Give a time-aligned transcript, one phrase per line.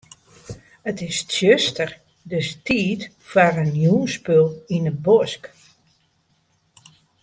[0.91, 1.91] It is tsjuster,
[2.29, 5.43] dus tiid foar in jûnsspul yn 'e bosk.